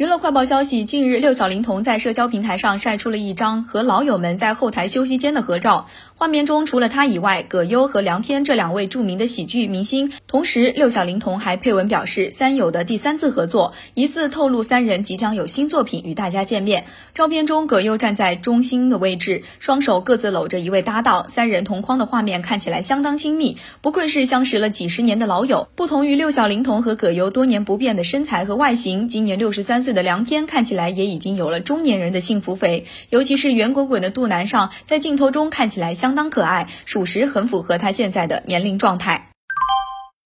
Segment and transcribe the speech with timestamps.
[0.00, 5.88] 娱乐快报消息：近日，六小龄童在社交平台上晒出了一张和老友们在后台休息间的合照。
[6.16, 10.10] 画面中，除了他以外，葛优和梁天这两位著名的喜剧明星。
[10.26, 16.86] 同时，六小龄童还配文表示，三友的第三次合作，疑似透露三人即将有新作品与大家见面。
[17.12, 23.58] 照片中，葛优站在中心的位置，双手各自搂着一位搭档，三人同框的画面看起来相当亲密。
[23.82, 25.68] 不愧是相识了几十年的老友。
[25.74, 29.89] 不同于六小龄童和葛优多年不变的身材和外形，今年六十三岁。
[29.92, 39.29] 的梁天看起来也已经有了中年人的幸福肥，尤其是圆滚滚的肚腩上，在镜头中看起来相当可爱，属实很符合他现在的年龄状态。